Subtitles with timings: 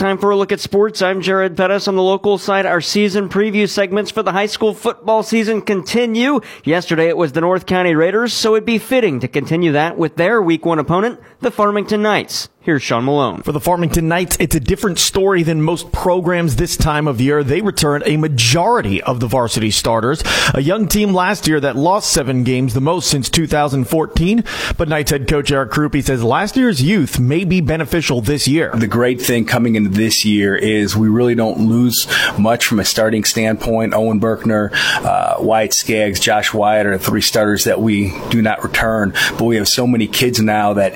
[0.00, 1.02] time for a look at sports.
[1.02, 2.64] I'm Jared Pettis on the local side.
[2.64, 6.40] Our season preview segments for the high school football season continue.
[6.64, 10.16] Yesterday it was the North County Raiders, so it'd be fitting to continue that with
[10.16, 12.48] their week one opponent, the Farmington Knights.
[12.62, 13.40] Here's Sean Malone.
[13.40, 17.42] For the Farmington Knights, it's a different story than most programs this time of year.
[17.42, 20.22] They return a majority of the varsity starters.
[20.52, 24.44] A young team last year that lost seven games, the most since 2014.
[24.76, 28.70] But Knights head coach Eric Krupe says last year's youth may be beneficial this year.
[28.74, 32.06] The great thing coming into this year is we really don't lose
[32.38, 33.94] much from a starting standpoint.
[33.94, 34.70] Owen Berkner,
[35.02, 39.14] uh, Wyatt Skaggs, Josh Wyatt are three starters that we do not return.
[39.38, 40.92] But we have so many kids now that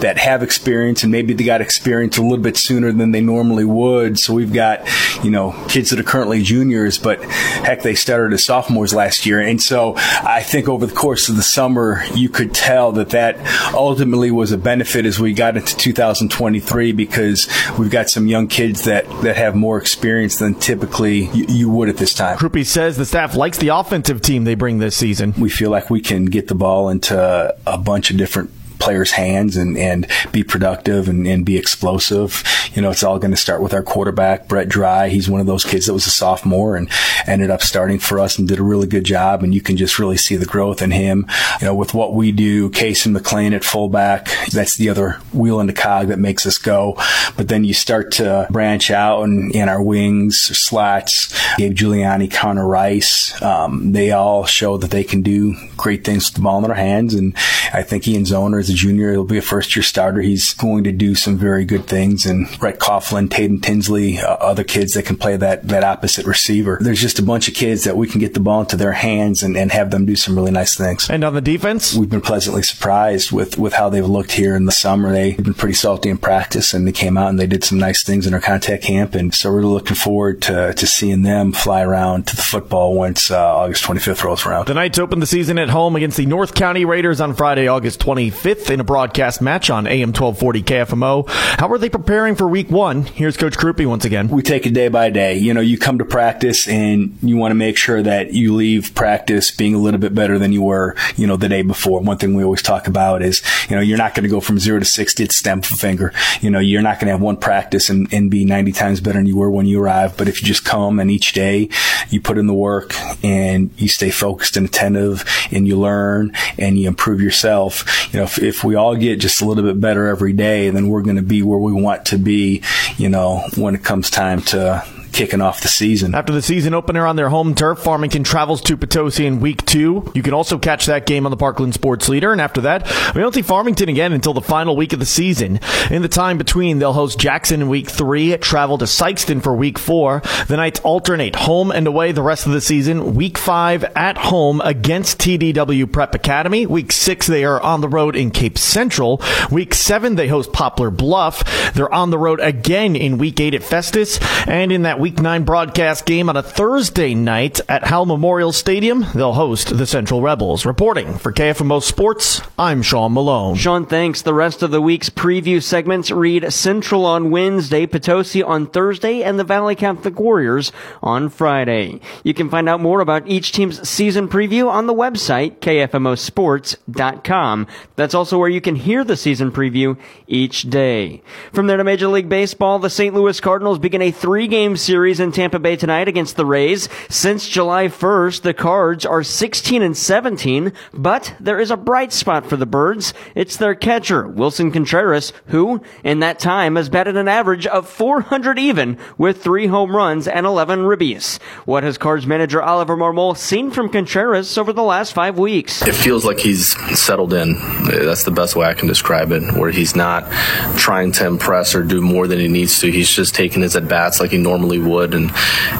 [0.00, 3.64] that have experience and maybe they got experience a little bit sooner than they normally
[3.64, 4.18] would.
[4.18, 4.88] So we've got,
[5.22, 9.40] you know, kids that are currently juniors, but heck, they started as sophomores last year.
[9.40, 13.38] And so I think over the course of the summer, you could tell that that
[13.74, 17.48] ultimately was a benefit as we got into 2023 because
[17.78, 21.88] we've got some young kids that, that have more experience than typically you, you would
[21.88, 22.38] at this time.
[22.38, 25.34] Krupe says the staff likes the offensive team they bring this season.
[25.38, 28.50] We feel like we can get the ball into a bunch of different
[28.84, 32.44] players' hands and, and be productive and, and be explosive.
[32.74, 35.08] You know, it's all going to start with our quarterback, Brett Dry.
[35.08, 36.90] He's one of those kids that was a sophomore and
[37.26, 39.42] ended up starting for us and did a really good job.
[39.42, 41.26] And you can just really see the growth in him.
[41.60, 45.60] You know, with what we do, Case and McLean at fullback, that's the other wheel
[45.60, 46.98] in the cog that makes us go.
[47.38, 52.66] But then you start to branch out and in our wings, slats, Gabe Giuliani, Connor
[52.66, 56.64] Rice, um, they all show that they can do great things with the ball in
[56.64, 57.14] their hands.
[57.14, 57.34] And
[57.72, 59.12] I think Ian Zoner is junior.
[59.12, 60.20] He'll be a first year starter.
[60.20, 62.26] He's going to do some very good things.
[62.26, 66.78] And Brett Coughlin, Tatum Tinsley, uh, other kids that can play that, that opposite receiver.
[66.80, 69.42] There's just a bunch of kids that we can get the ball into their hands
[69.42, 71.08] and, and have them do some really nice things.
[71.08, 71.94] And on the defense?
[71.94, 75.12] We've been pleasantly surprised with, with how they've looked here in the summer.
[75.12, 78.02] They've been pretty salty in practice and they came out and they did some nice
[78.04, 79.14] things in our contact camp.
[79.14, 83.30] And so we're looking forward to, to seeing them fly around to the football once
[83.30, 84.66] uh, August 25th rolls around.
[84.66, 88.00] The Knights open the season at home against the North County Raiders on Friday, August
[88.00, 91.28] 25th in a broadcast match on AM 1240 KFMO.
[91.28, 93.04] How are they preparing for week one?
[93.04, 94.28] Here's Coach Krupe once again.
[94.28, 95.36] We take it day by day.
[95.36, 98.94] You know, you come to practice and you want to make sure that you leave
[98.94, 102.00] practice being a little bit better than you were, you know, the day before.
[102.00, 104.58] One thing we always talk about is, you know, you're not going to go from
[104.58, 106.12] zero to 60 at stem finger.
[106.40, 109.18] You know, you're not going to have one practice and, and be 90 times better
[109.18, 110.16] than you were when you arrived.
[110.16, 111.68] But if you just come and each day
[112.10, 116.78] you put in the work and you stay focused and attentive and you learn and
[116.78, 120.06] you improve yourself, you know, if, if we all get just a little bit better
[120.06, 122.62] every day, then we're going to be where we want to be,
[122.98, 126.14] you know, when it comes time to kicking off the season.
[126.14, 130.10] After the season opener on their home turf, Farmington travels to Potosi in week two.
[130.12, 132.32] You can also catch that game on the Parkland Sports Leader.
[132.32, 135.60] And after that, we don't see Farmington again until the final week of the season.
[135.90, 139.78] In the time between, they'll host Jackson in week three, travel to Sikeston for week
[139.78, 140.20] four.
[140.48, 143.14] The Knights alternate home and away the rest of the season.
[143.14, 146.66] Week five at home against TDW Prep Academy.
[146.66, 149.22] Week six, they are on the road in Cape Central.
[149.50, 151.72] Week seven, they host Poplar Bluff.
[151.74, 154.18] They're on the road again in week eight at Festus.
[154.48, 159.04] And in that Week 9 broadcast game on a Thursday night at Howell Memorial Stadium.
[159.14, 160.64] They'll host the Central Rebels.
[160.64, 163.54] Reporting for KFMO Sports, I'm Sean Malone.
[163.54, 164.22] Sean, thanks.
[164.22, 169.38] The rest of the week's preview segments read Central on Wednesday, Potosi on Thursday, and
[169.38, 170.72] the Valle Catholic Warriors
[171.02, 172.00] on Friday.
[172.22, 177.66] You can find out more about each team's season preview on the website, kfmosports.com.
[177.96, 181.22] That's also where you can hear the season preview each day.
[181.52, 183.14] From there to Major League Baseball, the St.
[183.14, 186.88] Louis Cardinals begin a three-game series series in Tampa Bay tonight against the Rays.
[187.08, 192.46] Since July 1st, the Cards are 16 and 17, but there is a bright spot
[192.46, 193.12] for the Birds.
[193.34, 198.56] It's their catcher, Willson Contreras, who, in that time, has batted an average of 400
[198.56, 201.42] even with three home runs and 11 ribbies.
[201.64, 205.82] What has Cards manager Oliver Marmol seen from Contreras over the last five weeks?
[205.82, 207.54] It feels like he's settled in.
[207.84, 210.30] That's the best way I can describe it, where he's not
[210.76, 212.92] trying to impress or do more than he needs to.
[212.92, 215.30] He's just taking his at bats like he normally would, and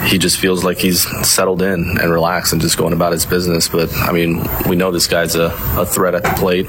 [0.07, 3.69] he just feels like he's settled in and relaxed and just going about his business.
[3.69, 5.47] But I mean, we know this guy's a,
[5.77, 6.69] a threat at the plate,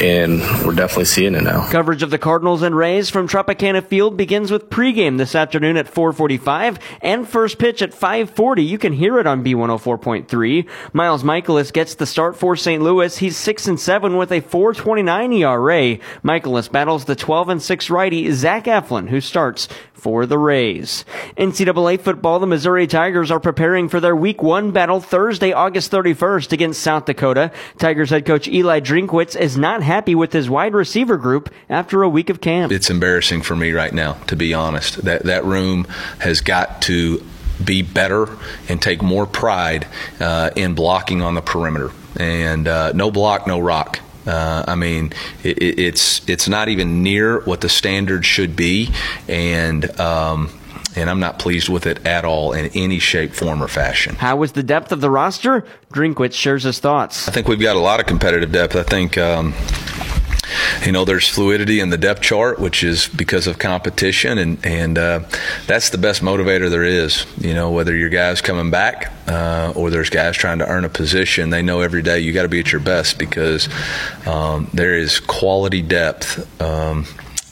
[0.00, 1.68] and we're definitely seeing it now.
[1.70, 5.86] Coverage of the Cardinals and Rays from Tropicana Field begins with pregame this afternoon at
[5.86, 8.66] 4:45 and first pitch at 5:40.
[8.66, 10.66] You can hear it on B104.3.
[10.92, 12.82] Miles Mikolas gets the start for St.
[12.82, 13.16] Louis.
[13.16, 15.98] He's six and seven with a 4.29 ERA.
[16.24, 19.68] Mikolas battles the 12 and six righty Zach Eflin, who starts
[19.98, 21.04] for the Rays.
[21.36, 26.52] NCAA football, the Missouri Tigers are preparing for their week one battle Thursday, August 31st
[26.52, 27.50] against South Dakota.
[27.78, 32.08] Tigers head coach Eli Drinkwitz is not happy with his wide receiver group after a
[32.08, 32.72] week of camp.
[32.72, 35.02] It's embarrassing for me right now, to be honest.
[35.04, 35.84] That, that room
[36.20, 37.24] has got to
[37.62, 38.28] be better
[38.68, 39.86] and take more pride
[40.20, 41.90] uh, in blocking on the perimeter.
[42.16, 44.00] And uh, no block, no rock.
[44.28, 48.90] Uh, I mean, it, it's it's not even near what the standard should be,
[49.26, 49.98] and.
[49.98, 50.50] Um,
[50.96, 54.16] and I'm not pleased with it at all in any shape, form, or fashion.
[54.16, 55.64] How was the depth of the roster?
[55.92, 57.28] Drinkwitz shares his thoughts.
[57.28, 58.74] I think we've got a lot of competitive depth.
[58.74, 59.16] I think.
[59.16, 59.54] Um,
[60.84, 64.98] you know, there's fluidity in the depth chart, which is because of competition, and and
[64.98, 65.20] uh,
[65.66, 67.26] that's the best motivator there is.
[67.38, 70.88] You know, whether your guys coming back uh, or there's guys trying to earn a
[70.88, 73.68] position, they know every day you got to be at your best because
[74.26, 76.60] um, there is quality depth.
[76.60, 77.06] Um,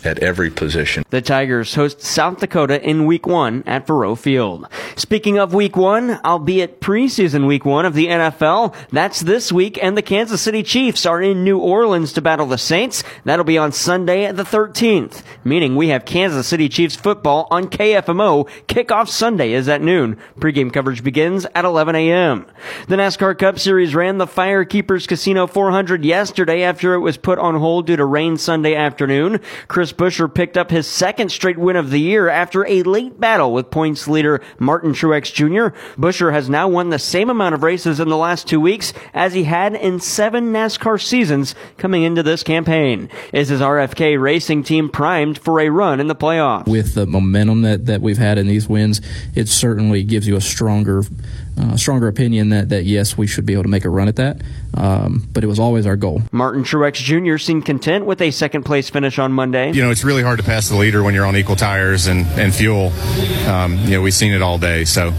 [0.07, 1.05] at every position.
[1.11, 4.69] The Tigers host South Dakota in week one at Faurot Field.
[4.95, 9.97] Speaking of week one, albeit preseason week one of the NFL, that's this week, and
[9.97, 13.03] the Kansas City Chiefs are in New Orleans to battle the Saints.
[13.25, 18.49] That'll be on Sunday the 13th, meaning we have Kansas City Chiefs football on KFMO.
[18.67, 20.17] Kickoff Sunday is at noon.
[20.39, 22.47] Pregame coverage begins at 11 a.m.
[22.89, 27.57] The NASCAR Cup Series ran the Firekeepers Casino 400 yesterday after it was put on
[27.57, 29.41] hold due to rain Sunday afternoon.
[29.69, 33.53] Chris Buescher picked up his second straight win of the year after a late battle
[33.53, 34.43] with points leader
[34.77, 35.75] Martin Truex Jr.
[35.99, 39.33] Buescher has now won the same amount of races in the last two weeks as
[39.33, 43.09] he had in seven NASCAR seasons coming into this campaign.
[43.33, 46.69] Is his RFK racing team primed for a run in the playoffs?
[46.69, 49.01] With the momentum that, that we've had in these wins,
[49.35, 51.05] it certainly gives you a stronger
[51.59, 54.17] uh, stronger opinion that, that yes, we should be able to make a run at
[54.17, 54.43] that.
[54.75, 56.23] Um, but it was always our goal.
[56.33, 57.39] Martin Truex Jr.
[57.39, 59.73] seemed content with a second place finish on Monday.
[59.73, 62.27] You know, it's really hard to pass the leader when you're on equal tires and,
[62.39, 62.93] and fuel.
[63.49, 64.85] Um, you know, we've seen it all day.
[64.85, 65.15] So,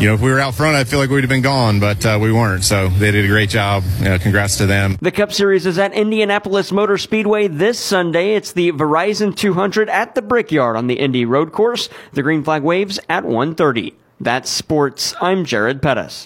[0.00, 2.04] you know, if we were out front, I feel like we'd have been gone, but
[2.04, 2.64] uh, we weren't.
[2.64, 3.84] So they did a great job.
[3.98, 4.98] You know, congrats to them.
[5.00, 8.34] The Cup Series is at Indianapolis Motor Speedway this Sunday.
[8.34, 11.88] It's the Verizon 200 at the Brickyard on the Indy Road Course.
[12.12, 13.94] The green flag waves at 1:30.
[14.20, 15.14] That's sports.
[15.20, 16.24] I'm Jared Pettis.